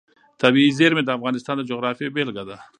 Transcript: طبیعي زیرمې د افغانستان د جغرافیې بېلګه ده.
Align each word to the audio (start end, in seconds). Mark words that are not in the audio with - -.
طبیعي 0.41 0.71
زیرمې 0.77 1.03
د 1.05 1.09
افغانستان 1.17 1.55
د 1.57 1.61
جغرافیې 1.69 2.13
بېلګه 2.15 2.43
ده. 2.49 2.57